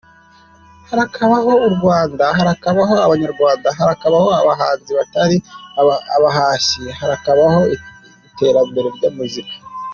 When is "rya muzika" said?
8.97-9.55